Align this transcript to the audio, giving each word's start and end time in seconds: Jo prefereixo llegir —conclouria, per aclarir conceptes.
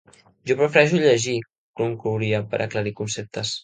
Jo 0.51 0.55
prefereixo 0.61 1.03
llegir 1.03 1.37
—conclouria, 1.51 2.45
per 2.55 2.67
aclarir 2.71 2.99
conceptes. 3.03 3.59